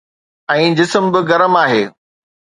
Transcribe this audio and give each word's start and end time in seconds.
۽ 0.53 0.61
جسم 0.79 1.03
به 1.15 1.19
گرم 1.31 1.53
آهي. 1.63 1.83